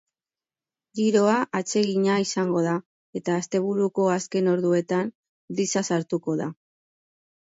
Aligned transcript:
Giroa 0.99 1.33
atsegina 1.59 2.13
izango 2.23 2.63
da, 2.67 2.71
eta 3.19 3.35
asteburuko 3.41 4.07
azken 4.15 4.49
orduetan 4.53 5.11
brisa 5.59 5.87
sartuko 5.91 6.39
da. 6.41 6.49